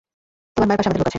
তোর 0.55 0.63
মায়ের 0.67 0.77
পাশে 0.79 0.87
আমাদের 0.89 0.99
লোক 0.99 1.05
আছে। 1.07 1.09